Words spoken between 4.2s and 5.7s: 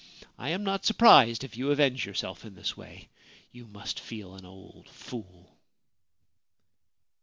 an old fool